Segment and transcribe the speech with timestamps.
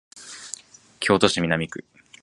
[0.99, 1.85] 京都市南区